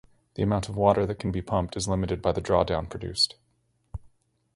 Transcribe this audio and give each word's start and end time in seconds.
The 0.33 0.41
amount 0.41 0.67
of 0.67 0.75
water 0.75 1.05
that 1.05 1.19
can 1.19 1.31
be 1.31 1.43
pumped 1.43 1.77
is 1.77 1.87
limited 1.87 2.23
by 2.23 2.31
the 2.31 2.41
drawdown 2.41 2.89
produced. 2.89 3.35